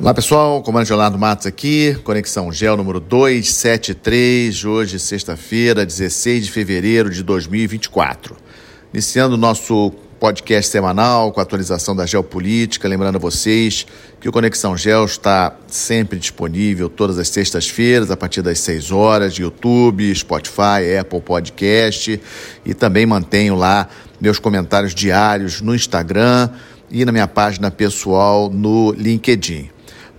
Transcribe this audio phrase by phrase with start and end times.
[0.00, 7.10] Olá pessoal, comandante Leonardo Matos aqui, Conexão Gel número 273, hoje sexta-feira, 16 de fevereiro
[7.10, 8.34] de 2024.
[8.92, 13.86] Iniciando o nosso podcast semanal com a atualização da geopolítica, lembrando a vocês
[14.18, 19.34] que o Conexão Gel está sempre disponível todas as sextas-feiras, a partir das 6 horas,
[19.34, 22.20] YouTube, Spotify, Apple Podcast
[22.64, 23.88] e também mantenho lá
[24.20, 26.48] meus comentários diários no Instagram
[26.90, 29.70] e na minha página pessoal no LinkedIn.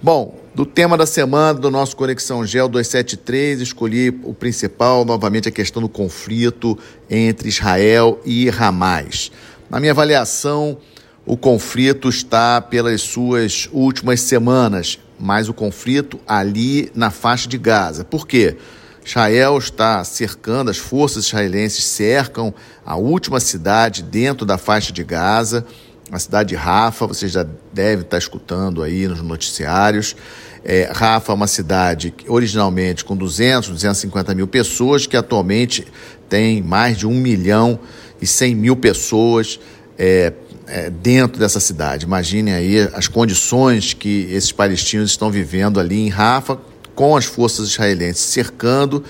[0.04, 5.51] Bom, do tema da semana do nosso Conexão Gel 273, escolhi o principal, novamente a
[5.51, 6.78] questão do conflito
[7.09, 9.31] entre Israel e Hamas.
[9.69, 10.78] Na minha avaliação,
[11.25, 18.04] o conflito está pelas suas últimas semanas, mas o conflito ali na faixa de Gaza.
[18.04, 18.57] Por quê?
[19.06, 22.54] Israel está cercando, as forças israelenses cercam
[22.86, 25.65] a última cidade dentro da faixa de Gaza
[26.12, 30.16] a cidade de Rafa, você já deve estar escutando aí nos noticiários.
[30.64, 35.86] É, Rafa é uma cidade originalmente com 200, 250 mil pessoas, que atualmente
[36.30, 37.80] tem mais de 1 milhão
[38.22, 39.60] e 100 mil pessoas
[39.98, 40.34] é,
[40.68, 42.06] é, dentro dessa cidade.
[42.06, 46.58] Imaginem aí as condições que esses palestinos estão vivendo ali em Rafa,
[46.95, 49.04] com as forças israelenses cercando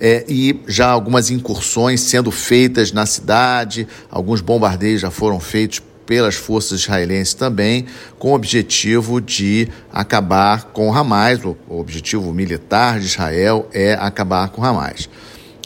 [0.00, 6.36] é, e já algumas incursões sendo feitas na cidade, alguns bombardeios já foram feitos pelas
[6.36, 7.86] forças israelenses também,
[8.18, 11.44] com o objetivo de acabar com Hamas.
[11.44, 15.08] O objetivo militar de Israel é acabar com Hamas.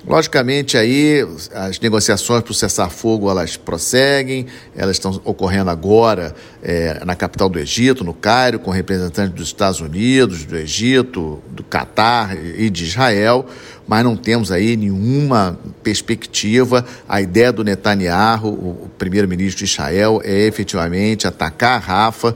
[0.06, 7.14] Logicamente, aí as negociações para o cessar-fogo elas prosseguem, elas estão ocorrendo agora é, na
[7.14, 12.70] capital do Egito, no Cairo, com representantes dos Estados Unidos, do Egito, do Catar e
[12.70, 13.44] de Israel,
[13.86, 16.84] mas não temos aí nenhuma perspectiva.
[17.06, 22.34] A ideia do Netanyahu, o primeiro-ministro de Israel, é efetivamente atacar a Rafa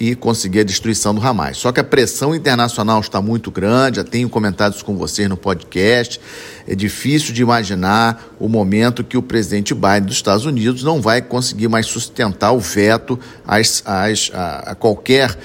[0.00, 1.58] e conseguir a destruição do Hamas.
[1.58, 5.36] Só que a pressão internacional está muito grande, já tenho comentado isso com vocês no
[5.36, 6.18] podcast.
[6.66, 11.20] É difícil de imaginar o momento que o presidente Biden dos Estados Unidos não vai
[11.20, 15.36] conseguir mais sustentar o veto às, às, a, a qualquer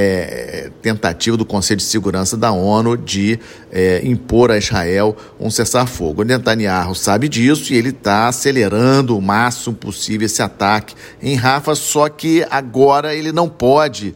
[0.00, 3.36] é, tentativa do Conselho de Segurança da ONU de
[3.72, 6.22] é, impor a Israel um cessar-fogo.
[6.22, 12.08] Netanyahu sabe disso e ele está acelerando o máximo possível esse ataque em Rafa, só
[12.08, 14.14] que agora ele não pode.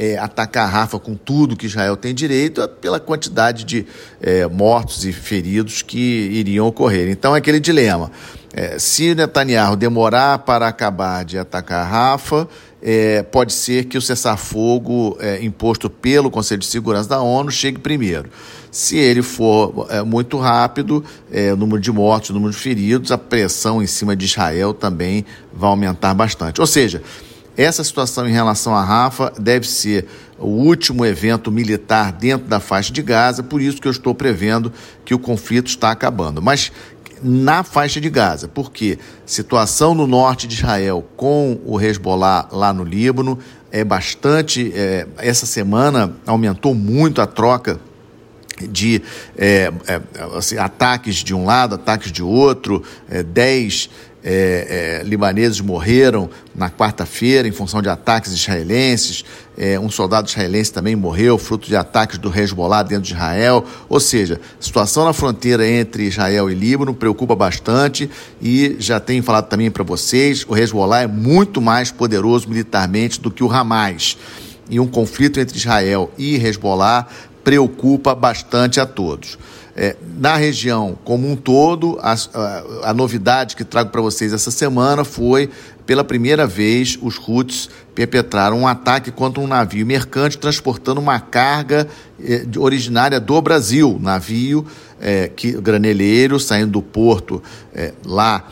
[0.00, 3.84] É, atacar Rafa com tudo que Israel tem direito pela quantidade de
[4.22, 7.08] é, mortos e feridos que iriam ocorrer.
[7.08, 8.08] Então é aquele dilema.
[8.52, 12.48] É, se Netanyahu demorar para acabar de atacar Rafa,
[12.82, 17.78] é, pode ser que o cessar-fogo é, imposto pelo Conselho de Segurança da ONU chegue
[17.78, 18.30] primeiro.
[18.70, 23.10] Se ele for é, muito rápido, é, o número de mortos, o número de feridos,
[23.10, 26.60] a pressão em cima de Israel também vai aumentar bastante.
[26.60, 27.02] Ou seja,
[27.56, 30.06] essa situação em relação à Rafa deve ser
[30.38, 34.72] o último evento militar dentro da faixa de Gaza, por isso que eu estou prevendo
[35.04, 36.40] que o conflito está acabando.
[36.40, 36.70] Mas
[37.22, 42.84] na faixa de Gaza, porque situação no norte de Israel com o Hezbollah lá no
[42.84, 43.38] Líbano
[43.70, 44.72] é bastante.
[44.74, 47.80] É, essa semana aumentou muito a troca
[48.66, 49.02] de
[49.36, 50.00] é, é,
[50.36, 53.88] assim, ataques de um lado, ataques de outro, é, dez
[54.22, 59.24] é, é, libaneses morreram na quarta-feira em função de ataques israelenses.
[59.56, 63.64] É, um soldado israelense também morreu, fruto de ataques do Hezbollah dentro de Israel.
[63.88, 69.22] Ou seja, a situação na fronteira entre Israel e Líbano preocupa bastante e já tenho
[69.22, 74.16] falado também para vocês: o Hezbollah é muito mais poderoso militarmente do que o Hamas.
[74.70, 77.06] E um conflito entre Israel e Hezbollah
[77.42, 79.38] preocupa bastante a todos.
[79.80, 84.50] É, na região como um todo, a, a, a novidade que trago para vocês essa
[84.50, 85.48] semana foi,
[85.86, 91.86] pela primeira vez, os Houthis perpetraram um ataque contra um navio mercante transportando uma carga
[92.20, 94.66] é, originária do Brasil, navio
[95.00, 97.40] é, que, graneleiro saindo do porto
[97.72, 98.48] é, lá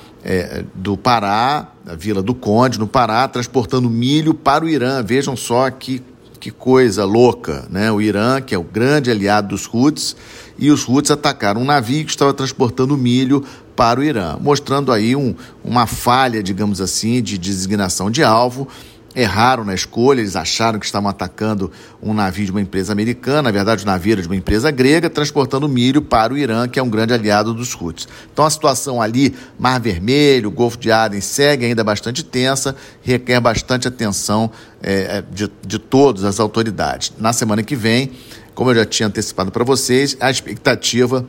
[0.75, 5.01] do Pará, da Vila do Conde, no Pará, transportando milho para o Irã.
[5.01, 6.03] Vejam só que
[6.47, 7.91] que coisa louca, né?
[7.91, 10.15] O Irã, que é o grande aliado dos Houthis,
[10.57, 13.43] e os Houthis atacaram um navio que estava transportando milho
[13.75, 15.35] para o Irã, mostrando aí um,
[15.65, 18.69] uma falha, digamos assim, de designação de alvo
[19.17, 21.73] erraram na escolha, eles acharam que estavam atacando
[22.03, 25.09] um navio de uma empresa americana, na verdade o navio era de uma empresa grega,
[25.09, 28.07] transportando milho para o Irã, que é um grande aliado dos Houthis.
[28.31, 33.89] Então a situação ali, Mar Vermelho, Golfo de Aden, segue ainda bastante tensa, requer bastante
[33.89, 34.51] atenção
[34.83, 37.15] é, de, de todas as autoridades.
[37.19, 38.13] Na semana que vem,
[38.55, 41.27] como eu já tinha antecipado para vocês, a expectativa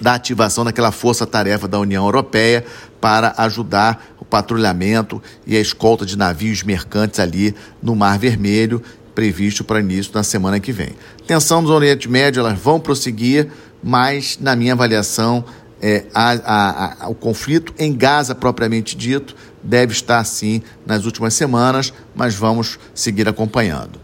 [0.00, 2.64] da ativação daquela força-tarefa da União Europeia
[3.00, 8.82] para ajudar o patrulhamento e a escolta de navios mercantes ali no Mar Vermelho,
[9.14, 10.90] previsto para início da semana que vem.
[11.26, 13.48] Tensão no Oriente Médio, elas vão prosseguir,
[13.82, 15.44] mas, na minha avaliação,
[15.80, 21.34] é, a, a, a, o conflito em Gaza, propriamente dito, deve estar sim nas últimas
[21.34, 23.98] semanas, mas vamos seguir acompanhando.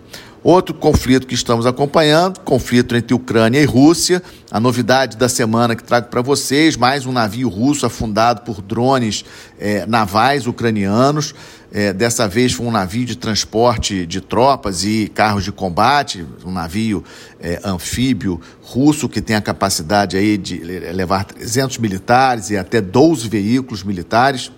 [0.46, 4.22] Outro conflito que estamos acompanhando, conflito entre Ucrânia e Rússia.
[4.48, 9.24] A novidade da semana que trago para vocês: mais um navio russo afundado por drones
[9.58, 11.34] é, navais ucranianos.
[11.72, 16.52] É, dessa vez foi um navio de transporte de tropas e carros de combate, um
[16.52, 17.02] navio
[17.40, 23.28] é, anfíbio russo que tem a capacidade aí de levar 300 militares e até 12
[23.28, 24.52] veículos militares.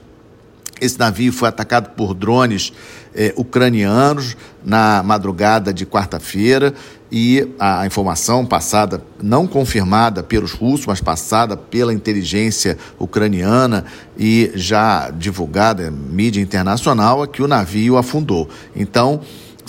[0.80, 2.72] Esse navio foi atacado por drones
[3.14, 6.72] eh, ucranianos na madrugada de quarta-feira
[7.10, 13.84] e a, informação passada, não confirmada pelos russos, mas passada pela inteligência ucraniana
[14.16, 18.48] e já divulgada em mídia internacional, é que o navio afundou.
[18.76, 19.20] Então,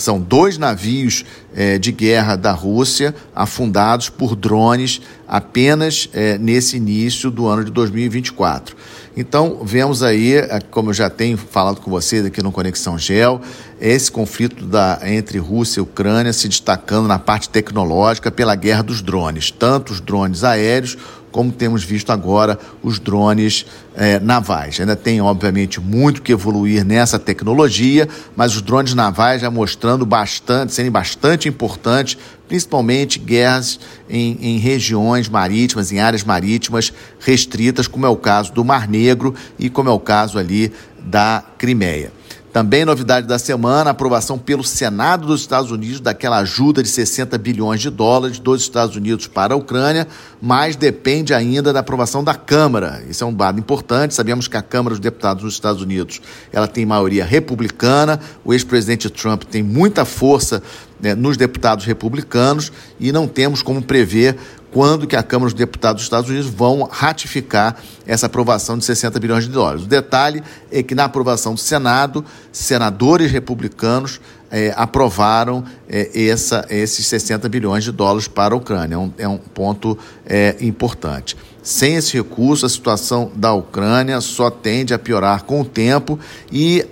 [0.02, 1.24] são dois navios
[1.54, 7.70] eh, de guerra da Rússia afundados por drones apenas eh, nesse início do ano de
[7.70, 8.76] 2024.
[9.16, 13.40] Então, vemos aí, é, como eu já tenho falado com vocês aqui no Conexão Gel,
[13.80, 19.02] esse conflito da, entre Rússia e Ucrânia se destacando na parte tecnológica pela guerra dos
[19.02, 20.96] drones, tanto os drones aéreos
[21.30, 24.80] como temos visto agora os drones é, navais.
[24.80, 30.72] Ainda tem, obviamente, muito que evoluir nessa tecnologia, mas os drones navais já mostrando bastante,
[30.72, 32.18] sendo bastante importantes
[32.50, 33.78] principalmente guerras
[34.08, 39.32] em, em, regiões marítimas, em áreas marítimas restritas, como é o caso do Mar Negro
[39.56, 42.10] e como é o caso ali da Crimeia.
[42.52, 47.80] Também novidade da semana, aprovação pelo Senado dos Estados Unidos daquela ajuda de 60 bilhões
[47.80, 50.08] de dólares dos Estados Unidos para a Ucrânia,
[50.42, 53.04] mas depende ainda da aprovação da Câmara.
[53.08, 54.14] Isso é um dado importante.
[54.14, 56.20] Sabemos que a Câmara dos Deputados dos Estados Unidos
[56.52, 58.18] ela tem maioria republicana.
[58.44, 60.60] O ex-presidente Trump tem muita força
[61.00, 64.36] né, nos deputados republicanos e não temos como prever
[64.70, 67.76] quando que a Câmara dos Deputados dos Estados Unidos vão ratificar
[68.06, 69.82] essa aprovação de 60 bilhões de dólares.
[69.82, 74.20] O detalhe é que na aprovação do Senado, senadores republicanos
[74.50, 78.94] é, aprovaram é, essa, esses 60 bilhões de dólares para a Ucrânia.
[78.94, 81.36] É um, é um ponto é, importante.
[81.62, 86.18] Sem esse recurso, a situação da Ucrânia só tende a piorar com o tempo
[86.50, 86.86] e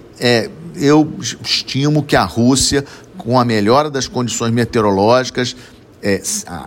[0.75, 1.11] eu
[1.43, 2.85] estimo que a Rússia,
[3.17, 5.57] com a melhora das condições meteorológicas,
[6.03, 6.23] é,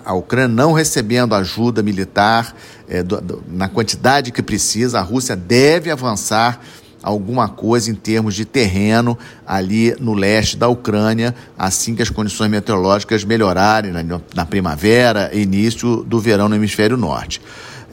[0.06, 2.56] a, Ucrânia não recebendo ajuda militar
[2.88, 6.60] é, do, do, na quantidade que precisa, a Rússia deve avançar
[7.02, 12.50] alguma coisa em termos de terreno ali no leste da Ucrânia, assim que as condições
[12.50, 17.42] meteorológicas melhorarem na, na primavera e início do verão no hemisfério norte.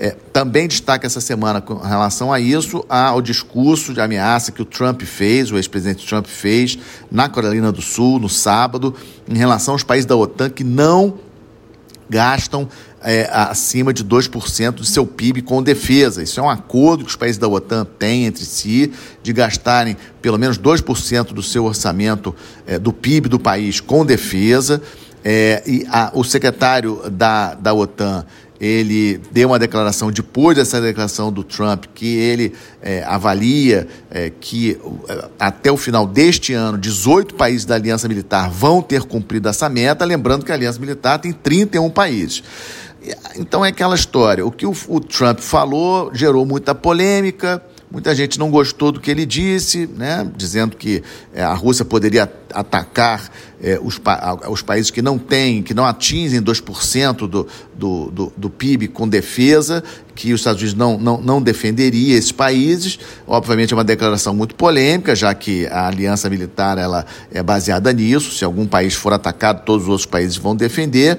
[0.00, 4.64] É, também destaca essa semana com relação a isso ao discurso de ameaça que o
[4.64, 6.78] Trump fez, o ex-presidente Trump fez
[7.10, 8.94] na Carolina do Sul no sábado,
[9.28, 11.18] em relação aos países da OTAN que não
[12.08, 12.68] gastam
[13.02, 16.22] é, acima de 2% do seu PIB com defesa.
[16.22, 20.38] Isso é um acordo que os países da OTAN têm entre si de gastarem pelo
[20.38, 22.34] menos 2% do seu orçamento
[22.66, 24.82] é, do PIB do país com defesa.
[25.24, 28.24] É, e a, o secretário da, da OTAN
[28.60, 32.52] ele deu uma declaração depois dessa declaração do Trump que ele
[32.82, 34.78] é, avalia é, que
[35.08, 39.68] é, até o final deste ano 18 países da Aliança Militar vão ter cumprido essa
[39.68, 42.42] meta, lembrando que a Aliança Militar tem 31 países.
[43.36, 44.44] Então é aquela história.
[44.44, 47.62] O que o, o Trump falou gerou muita polêmica.
[47.90, 50.30] Muita gente não gostou do que ele disse, né?
[50.36, 51.02] dizendo que
[51.32, 53.30] é, a Rússia poderia atacar
[53.62, 53.98] é, os,
[54.50, 59.08] os, países que não têm, que não atingem 2% do, do, do, do PIB com
[59.08, 59.82] defesa,
[60.14, 62.98] que os Estados Unidos não, não, não defenderia esses países.
[63.26, 68.36] Obviamente é uma declaração muito polêmica, já que a aliança militar ela é baseada nisso.
[68.36, 71.18] Se algum país for atacado, todos os outros países vão defender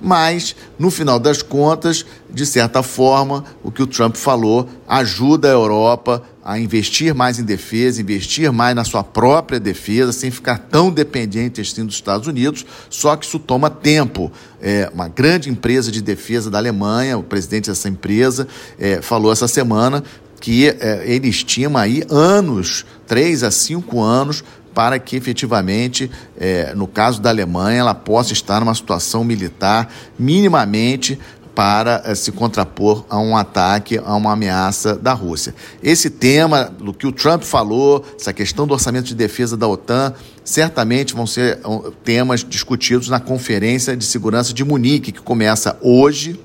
[0.00, 5.52] mas, no final das contas, de certa forma, o que o Trump falou ajuda a
[5.52, 10.90] Europa a investir mais em defesa, investir mais na sua própria defesa, sem ficar tão
[10.90, 12.64] dependente assim dos Estados Unidos.
[12.88, 14.32] Só que isso toma tempo.
[14.60, 19.46] É, uma grande empresa de defesa da Alemanha, o presidente dessa empresa, é, falou essa
[19.46, 20.02] semana
[20.40, 24.42] que é, ele estima aí anos, três a cinco anos,
[24.78, 26.08] para que efetivamente,
[26.38, 31.18] é, no caso da Alemanha, ela possa estar numa situação militar minimamente
[31.52, 35.52] para é, se contrapor a um ataque, a uma ameaça da Rússia.
[35.82, 40.14] Esse tema, do que o Trump falou, essa questão do orçamento de defesa da OTAN,
[40.44, 41.58] certamente vão ser
[42.04, 46.38] temas discutidos na Conferência de Segurança de Munique, que começa hoje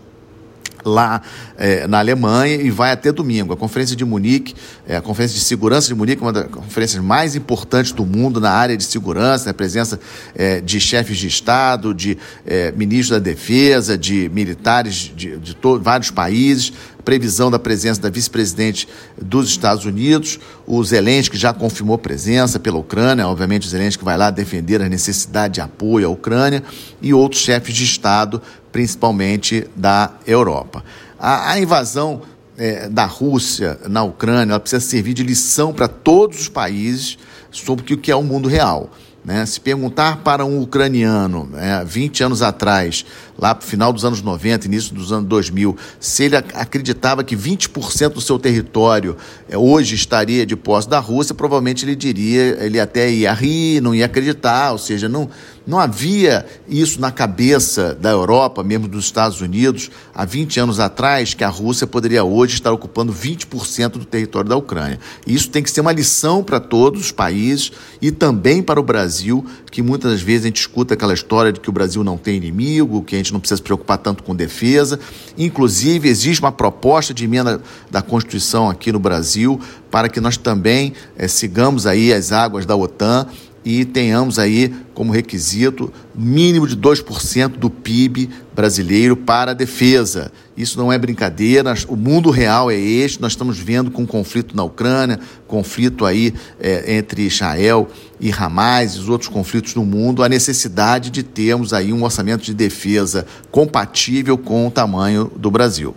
[0.85, 1.21] lá
[1.57, 3.53] é, na Alemanha e vai até domingo.
[3.53, 4.55] A Conferência de Munique,
[4.87, 8.51] é, a Conferência de Segurança de Munique, uma das conferências mais importantes do mundo na
[8.51, 9.99] área de segurança, a presença
[10.35, 16.11] é, de chefes de Estado, de é, ministros da Defesa, de militares de, de vários
[16.11, 16.73] países,
[17.03, 18.87] previsão da presença da vice-presidente
[19.21, 24.29] dos Estados Unidos, o Zelensky já confirmou presença pela Ucrânia, obviamente o Zelensky vai lá
[24.29, 26.63] defender a necessidade de apoio à Ucrânia,
[27.01, 28.41] e outros chefes de Estado
[28.71, 30.83] principalmente da Europa.
[31.19, 32.21] A, a invasão
[32.57, 37.17] é, da Rússia na Ucrânia precisa servir de lição para todos os países
[37.51, 38.89] sobre o que é o mundo real.
[39.23, 39.45] Né?
[39.45, 43.05] Se perguntar para um ucraniano, né, 20 anos atrás,
[43.37, 47.35] lá para o final dos anos 90, início dos anos 2000, se ele acreditava que
[47.35, 49.15] 20% do seu território
[49.49, 53.95] é, hoje estaria de posse da Rússia, provavelmente ele diria, ele até ia rir, não
[53.95, 55.29] ia acreditar, ou seja, não,
[55.65, 61.33] não havia isso na cabeça da Europa, mesmo dos Estados Unidos, há 20 anos atrás,
[61.33, 64.99] que a Rússia poderia hoje estar ocupando 20% do território da Ucrânia.
[65.25, 69.45] Isso tem que ser uma lição para todos os países e também para o Brasil,
[69.71, 73.01] que muitas vezes a gente escuta aquela história de que o Brasil não tem inimigo,
[73.01, 74.99] que a gente não precisa se preocupar tanto com defesa.
[75.37, 80.93] Inclusive, existe uma proposta de emenda da Constituição aqui no Brasil para que nós também
[81.15, 83.27] é, sigamos aí as águas da OTAN
[83.65, 90.31] e tenhamos aí como requisito mínimo de 2% do PIB brasileiro para a defesa.
[90.55, 94.55] Isso não é brincadeira, o mundo real é este, nós estamos vendo com o conflito
[94.55, 97.89] na Ucrânia, conflito aí é, entre Israel
[98.19, 102.43] e Hamas e os outros conflitos no mundo, a necessidade de termos aí um orçamento
[102.43, 105.95] de defesa compatível com o tamanho do Brasil.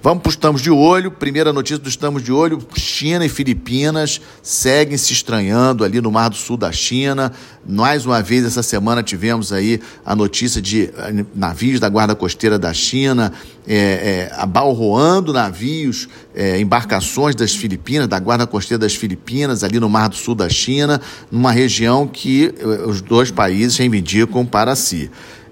[0.00, 1.10] Vamos para o Estamos de Olho.
[1.10, 6.28] Primeira notícia do Estamos de Olho: China e Filipinas seguem se estranhando ali no Mar
[6.28, 7.32] do Sul da China.
[7.66, 12.60] Mais uma vez, essa semana tivemos aí a notícia de eh, navios da Guarda Costeira
[12.60, 13.32] da China
[13.66, 19.90] é, é, abalroando navios, é, embarcações das Filipinas, da Guarda Costeira das Filipinas, ali no
[19.90, 21.00] Mar do Sul da China,
[21.30, 22.54] numa região que
[22.86, 25.10] os dois países reivindicam para si.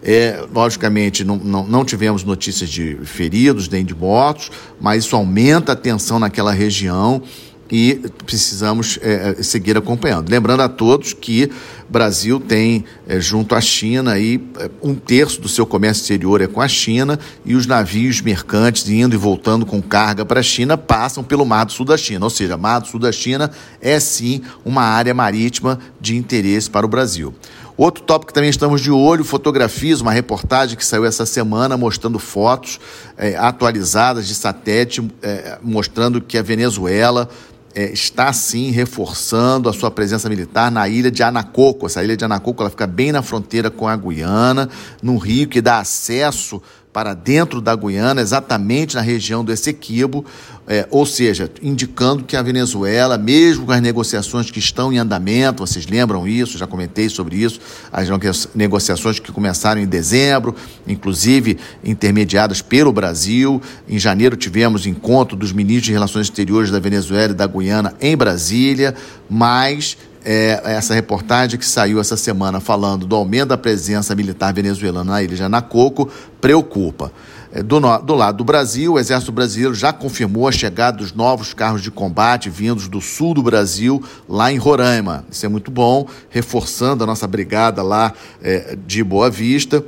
[0.09, 5.73] É, logicamente, não, não, não, tivemos notícias de feridos nem de mortos, mas isso aumenta
[5.73, 7.21] a tensão naquela região
[7.69, 10.31] e precisamos é, é seguir acompanhando.
[10.31, 11.51] Lembrando a todos que
[11.89, 16.47] Brasil tem, é, junto à China, aí, é, um terço do seu comércio exterior é
[16.47, 20.79] com a China e os navios mercantes indo e voltando com carga para a China
[20.79, 22.27] passam pelo Mar do Sul da China.
[22.27, 26.87] Ou seja, Mar do Sul da China é sim uma área marítima de interesse para
[26.87, 27.35] o Brasil.
[27.76, 32.18] Outro tópico que também estamos de olho, fotografias, uma reportagem que saiu essa semana mostrando
[32.18, 32.80] fotos
[33.18, 37.28] é, atualizadas de satélite, é, mostrando que a Venezuela
[37.75, 41.85] é, está sim reforçando a sua presença militar na ilha de Anacoco.
[41.85, 44.71] Essa ilha de Anacoco ela fica bem na fronteira com a Guiana,
[45.02, 46.62] num rio que dá acesso
[46.97, 50.25] para dentro da Guiana, exatamente na região do Essequibo,
[50.67, 55.61] é, ou seja, indicando que a Venezuela, mesmo com as negociações que estão em andamento,
[55.61, 57.61] vocês lembram isso, já comentei sobre isso,
[57.93, 58.09] as
[58.55, 60.57] negociações que começaram em dezembro,
[60.88, 63.61] inclusive intermediadas pelo Brasil.
[63.87, 68.17] Em janeiro tivemos encontro dos ministros de Relações Exteriores da Venezuela e da Guiana em
[68.17, 68.95] Brasília,
[69.29, 75.12] mas é, essa reportagem que saiu essa semana falando do aumento da presença militar venezuelana
[75.12, 77.12] na ilha de Anacoco preocupa.
[77.52, 81.54] É, do, do, lado do Brasil, o Exército Brasileiro já confirmou a chegada dos novos
[81.54, 85.25] carros de combate vindos do sul do Brasil, lá em Roraima.
[85.30, 89.85] Isso é muito bom, reforçando a nossa brigada lá é, de Boa Vista.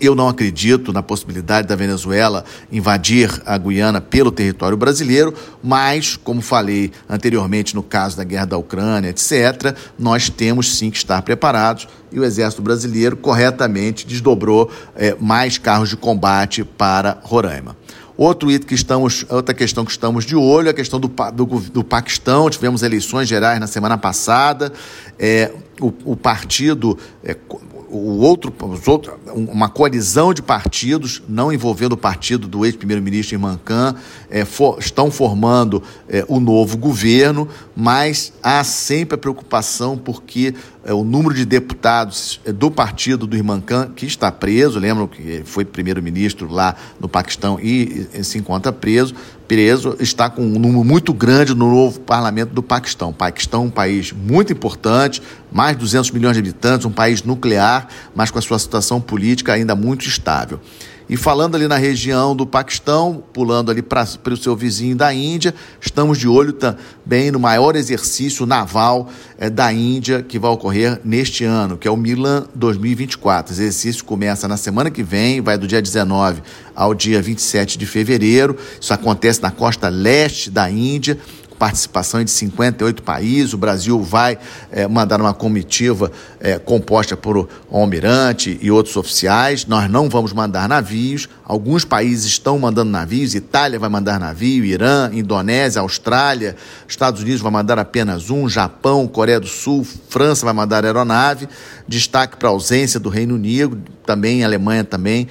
[0.00, 5.32] Eu não acredito na possibilidade da Venezuela invadir a Guiana pelo território brasileiro,
[5.62, 10.96] mas, como falei anteriormente no caso da guerra da Ucrânia, etc., nós temos sim que
[10.96, 17.76] estar preparados e o Exército Brasileiro corretamente desdobrou é, mais carros de combate para Roraima.
[18.16, 21.44] Outro item que estamos, outra questão que estamos de olho é a questão do, do,
[21.44, 22.48] do Paquistão.
[22.48, 24.72] Tivemos eleições gerais na semana passada.
[25.18, 27.36] É, o, o partido, é,
[27.96, 33.58] o outro, os outros, uma coalizão de partidos, não envolvendo o partido do ex-primeiro-ministro Imran
[33.64, 33.94] Khan,
[34.30, 40.92] é, for, estão formando é, o novo governo, mas há sempre a preocupação porque é,
[40.92, 45.42] o número de deputados é, do partido do Imran Khan, que está preso, lembram que
[45.44, 49.14] foi primeiro-ministro lá no Paquistão e, e se encontra preso,
[49.46, 53.10] preso, está com um número muito grande no novo parlamento do Paquistão.
[53.10, 55.22] O Paquistão é um país muito importante,
[55.52, 59.52] mais de 200 milhões de habitantes, um país nuclear, mas com a sua situação política
[59.52, 60.60] ainda muito estável.
[61.08, 65.54] E falando ali na região do Paquistão, pulando ali para o seu vizinho da Índia,
[65.78, 71.44] estamos de olho também no maior exercício naval é, da Índia que vai ocorrer neste
[71.44, 73.52] ano, que é o Milan 2024.
[73.52, 76.42] Esse exercício começa na semana que vem, vai do dia 19
[76.74, 78.56] ao dia 27 de fevereiro.
[78.80, 81.18] Isso acontece na costa leste da Índia
[81.54, 83.54] participação de 58 países.
[83.54, 84.38] O Brasil vai
[84.70, 86.10] é, mandar uma comitiva
[86.44, 89.64] é, composta por um almirante e outros oficiais.
[89.64, 91.26] Nós não vamos mandar navios.
[91.42, 93.34] Alguns países estão mandando navios.
[93.34, 96.54] Itália vai mandar navio, Irã, Indonésia, Austrália,
[96.86, 101.48] Estados Unidos vai mandar apenas um, Japão, Coreia do Sul, França vai mandar aeronave.
[101.88, 105.26] Destaque para a ausência do Reino Unido, também Alemanha também.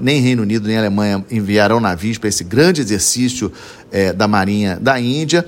[0.00, 3.50] Nem Reino Unido nem Alemanha enviarão navios para esse grande exercício
[3.90, 5.44] é, da Marinha da Índia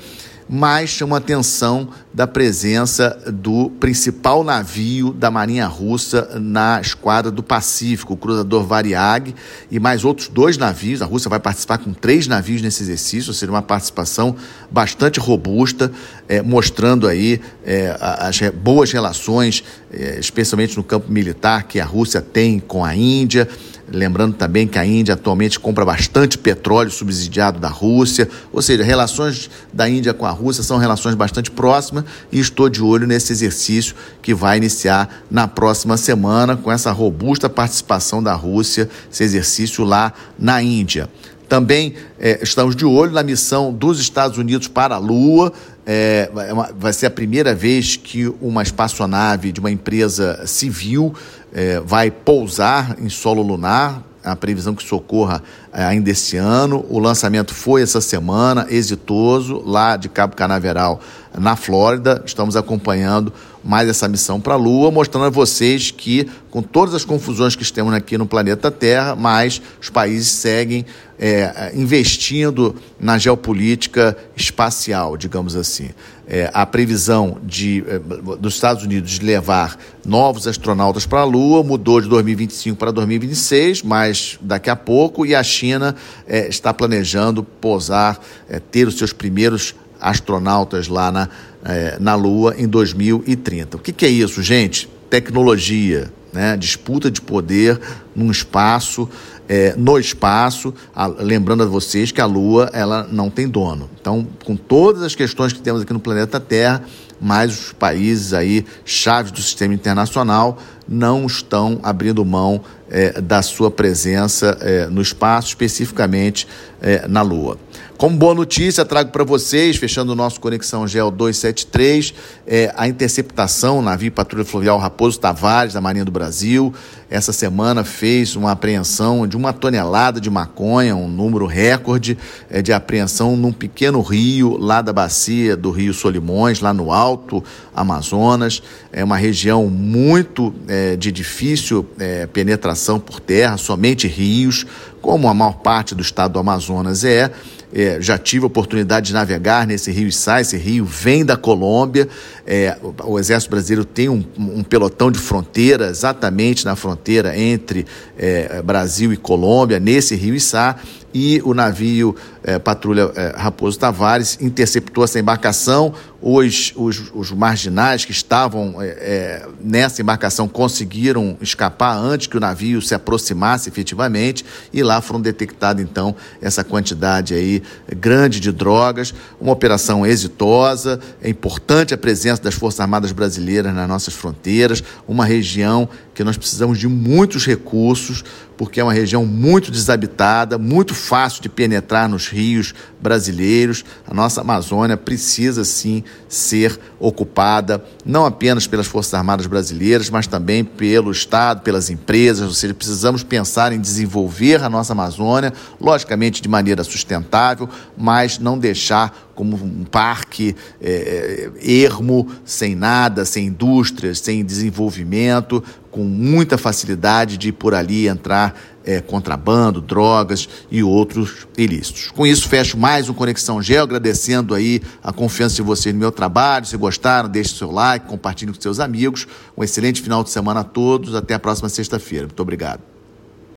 [0.52, 8.14] mas chama atenção da presença do principal navio da Marinha Russa na esquadra do Pacífico,
[8.14, 9.34] o cruzador Variag,
[9.70, 11.02] e mais outros dois navios.
[11.02, 14.34] A Rússia vai participar com três navios nesse exercício, seria uma participação
[14.70, 15.92] bastante robusta,
[16.28, 19.62] é, mostrando aí é, as boas relações,
[19.92, 23.48] é, especialmente no campo militar, que a Rússia tem com a Índia.
[23.92, 29.50] Lembrando também que a Índia atualmente compra bastante petróleo subsidiado da Rússia, ou seja, relações
[29.72, 31.99] da Índia com a Rússia são relações bastante próximas
[32.30, 37.48] e estou de olho nesse exercício que vai iniciar na próxima semana com essa robusta
[37.48, 41.08] participação da Rússia, esse exercício lá na Índia.
[41.50, 45.52] Também é, estamos de olho na missão dos Estados Unidos para a Lua.
[45.84, 46.30] É,
[46.76, 51.12] vai ser a primeira vez que uma espaçonave de uma empresa civil
[51.52, 54.09] é, vai pousar em solo lunar.
[54.22, 56.84] A previsão que socorra é, ainda esse ano.
[56.88, 61.00] O lançamento foi essa semana, exitoso, lá de Cabo Canaveral,
[61.38, 62.22] na Flórida.
[62.26, 67.04] Estamos acompanhando mais essa missão para a Lua, mostrando a vocês que, com todas as
[67.04, 70.84] confusões que temos aqui no planeta Terra, mas os países seguem
[71.18, 75.90] é, investindo na geopolítica espacial, digamos assim.
[76.32, 81.64] É, a previsão de, é, dos Estados Unidos de levar novos astronautas para a Lua
[81.64, 85.96] mudou de 2025 para 2026, mas daqui a pouco, e a China
[86.28, 91.28] é, está planejando pousar, é, ter os seus primeiros astronautas lá na,
[91.64, 93.76] é, na Lua em 2030.
[93.76, 94.88] O que, que é isso, gente?
[95.10, 96.56] Tecnologia, né?
[96.56, 97.80] disputa de poder
[98.14, 99.08] num espaço
[99.50, 103.90] é, no espaço, a, lembrando a vocês que a Lua ela não tem dono.
[104.00, 106.84] Então, com todas as questões que temos aqui no planeta Terra,
[107.20, 110.56] mais os países aí chaves do sistema internacional
[110.88, 116.46] não estão abrindo mão é, da sua presença é, no espaço, especificamente
[116.80, 117.58] é, na Lua.
[118.00, 122.14] Como boa notícia, trago para vocês, fechando o nosso Conexão Gel 273,
[122.46, 126.72] é, a interceptação navio Patrulha Fluvial Raposo Tavares, da Marinha do Brasil.
[127.10, 132.16] Essa semana fez uma apreensão de uma tonelada de maconha, um número recorde
[132.48, 137.44] é, de apreensão num pequeno rio lá da bacia do Rio Solimões, lá no Alto
[137.74, 138.62] Amazonas.
[138.90, 144.64] É uma região muito é, de difícil é, penetração por terra, somente rios,
[145.02, 147.30] como a maior parte do estado do Amazonas é.
[147.72, 152.08] É, já tive a oportunidade de navegar nesse rio Içá, esse rio vem da Colômbia,
[152.44, 157.86] é, o Exército Brasileiro tem um, um, pelotão de fronteira, exatamente na fronteira entre
[158.18, 160.76] é, Brasil e Colômbia, nesse rio Içá,
[161.12, 165.92] e o navio é, Patrulha é, Raposo Tavares interceptou essa embarcação.
[166.22, 172.82] Os, os, os marginais que estavam é, nessa embarcação conseguiram escapar antes que o navio
[172.82, 177.62] se aproximasse efetivamente e lá foram detectadas então essa quantidade aí
[177.96, 179.14] grande de drogas.
[179.40, 185.24] Uma operação exitosa, é importante a presença das Forças Armadas Brasileiras nas nossas fronteiras, uma
[185.24, 185.88] região
[186.20, 188.22] que nós precisamos de muitos recursos,
[188.54, 193.82] porque é uma região muito desabitada, muito fácil de penetrar nos rios brasileiros.
[194.06, 200.62] A nossa Amazônia precisa sim ser ocupada, não apenas pelas Forças Armadas brasileiras, mas também
[200.62, 206.50] pelo Estado, pelas empresas, ou seja, precisamos pensar em desenvolver a nossa Amazônia, logicamente de
[206.50, 214.18] maneira sustentável, mas não deixar como um parque é, é, ermo, sem nada, sem indústrias,
[214.18, 222.10] sem desenvolvimento, com muita facilidade de por ali entrar é, contrabando, drogas e outros ilícitos.
[222.10, 226.12] Com isso, fecho mais um Conexão Geo, agradecendo aí a confiança de vocês no meu
[226.12, 226.66] trabalho.
[226.66, 229.26] Se gostaram, deixe seu like, compartilhe com seus amigos.
[229.56, 231.14] Um excelente final de semana a todos.
[231.14, 232.26] Até a próxima sexta-feira.
[232.26, 232.89] Muito obrigado.